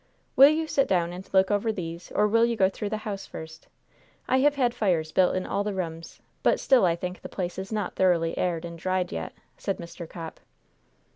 "Will 0.35 0.49
you 0.49 0.65
sit 0.65 0.87
down 0.87 1.13
and 1.13 1.29
look 1.31 1.51
over 1.51 1.71
these, 1.71 2.11
or 2.13 2.27
will 2.27 2.43
you 2.43 2.55
go 2.55 2.69
through 2.69 2.89
the 2.89 2.97
house 3.05 3.27
first? 3.27 3.67
I 4.27 4.39
have 4.39 4.55
had 4.55 4.73
fires 4.73 5.11
built 5.11 5.35
in 5.35 5.45
all 5.45 5.63
the 5.63 5.75
rooms, 5.75 6.19
but 6.41 6.59
still 6.59 6.85
I 6.85 6.95
think 6.95 7.21
the 7.21 7.29
place 7.29 7.59
is 7.59 7.71
not 7.71 7.97
thoroughly 7.97 8.35
aired 8.35 8.65
and 8.65 8.79
dried 8.79 9.11
yet," 9.11 9.31
said 9.59 9.77
Mr. 9.77 10.09
Copp. 10.09 10.39